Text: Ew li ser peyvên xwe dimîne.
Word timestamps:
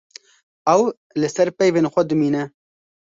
Ew 0.73 0.81
li 1.19 1.27
ser 1.35 1.49
peyvên 1.59 1.89
xwe 1.93 2.01
dimîne. 2.09 2.43